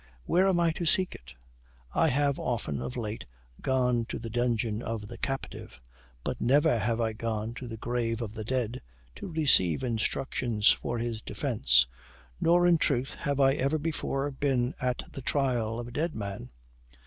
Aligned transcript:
Where 0.25 0.47
am 0.47 0.59
I 0.59 0.71
to 0.71 0.85
seek 0.87 1.13
it? 1.13 1.35
I 1.93 2.07
have 2.07 2.39
often, 2.39 2.81
of 2.81 2.97
late, 2.97 3.27
gone 3.61 4.05
to 4.05 4.17
the 4.17 4.31
dungeon 4.31 4.81
of 4.81 5.07
the 5.07 5.17
captive, 5.19 5.79
but 6.23 6.41
never 6.41 6.79
have 6.79 6.99
I 6.99 7.13
gone 7.13 7.53
to 7.53 7.67
the 7.67 7.77
grave 7.77 8.19
of 8.19 8.33
the 8.33 8.43
dead, 8.43 8.81
to 9.17 9.27
receive 9.31 9.83
instructions 9.83 10.71
for 10.71 10.97
his 10.97 11.21
defence; 11.21 11.85
nor, 12.39 12.65
in 12.65 12.79
truth, 12.79 13.13
have 13.13 13.39
I 13.39 13.53
ever 13.53 13.77
before 13.77 14.31
been 14.31 14.73
at 14.81 15.03
the 15.11 15.21
trial 15.21 15.79
of 15.79 15.87
a 15.87 15.91
dead 15.93 16.15
man! 16.15 16.49